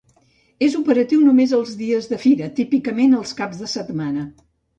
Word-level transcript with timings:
És 0.67 0.77
operatiu 0.77 1.19
només 1.25 1.53
els 1.57 1.73
dies 1.81 2.07
de 2.15 2.19
fira, 2.25 2.49
típicament 2.61 3.15
els 3.21 3.37
caps 3.43 3.61
de 3.63 3.71
setmana. 3.77 4.27